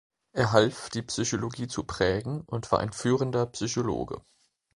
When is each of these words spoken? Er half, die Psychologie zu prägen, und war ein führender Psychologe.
Er 0.31 0.51
half, 0.51 0.89
die 0.89 1.03
Psychologie 1.03 1.67
zu 1.67 1.83
prägen, 1.83 2.41
und 2.47 2.71
war 2.71 2.79
ein 2.79 2.91
führender 2.91 3.45
Psychologe. 3.45 4.23